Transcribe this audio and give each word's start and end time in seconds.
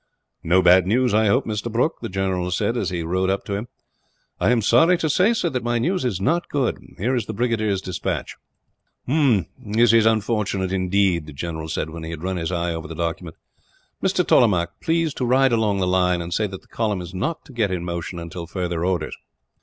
"No 0.41 0.63
bad 0.63 0.87
news, 0.87 1.13
I 1.13 1.27
hope, 1.27 1.45
Mr. 1.45 1.71
Brooke?" 1.71 1.99
the 2.01 2.09
general 2.09 2.49
said, 2.49 2.75
as 2.75 2.89
he 2.89 3.03
rode 3.03 3.29
up 3.29 3.45
to 3.45 3.53
him. 3.53 3.67
"I 4.39 4.49
am 4.49 4.63
sorry 4.63 4.97
to 4.97 5.09
say, 5.11 5.31
sir, 5.31 5.47
that 5.51 5.63
my 5.63 5.77
news 5.77 6.03
is 6.03 6.19
not 6.19 6.49
good. 6.49 6.79
Here 6.97 7.15
is 7.15 7.27
the 7.27 7.35
brigadier's 7.35 7.81
despatch." 7.83 8.35
"This 9.05 9.93
is 9.93 10.07
unfortunate, 10.07 10.71
indeed," 10.71 11.27
the 11.27 11.33
general 11.33 11.69
said, 11.69 11.91
when 11.91 12.01
he 12.03 12.09
had 12.09 12.23
run 12.23 12.37
his 12.37 12.51
eye 12.51 12.73
over 12.73 12.87
the 12.87 12.95
document. 12.95 13.35
"Mr. 14.03 14.25
Tollemache, 14.25 14.71
please 14.81 15.13
to 15.13 15.23
ride 15.23 15.51
along 15.51 15.77
the 15.77 15.85
line, 15.85 16.19
and 16.19 16.33
say 16.33 16.47
that 16.47 16.63
the 16.63 16.67
column 16.67 17.01
is 17.03 17.13
not 17.13 17.45
to 17.45 17.53
get 17.53 17.69
into 17.69 17.85
motion 17.85 18.17
until 18.17 18.47
further 18.47 18.83
orders." 18.83 19.15